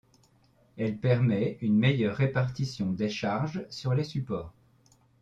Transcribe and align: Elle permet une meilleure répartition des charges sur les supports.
Elle 0.79 0.97
permet 0.97 1.59
une 1.61 1.77
meilleure 1.77 2.15
répartition 2.17 2.89
des 2.91 3.07
charges 3.07 3.63
sur 3.69 3.93
les 3.93 4.03
supports. 4.03 4.51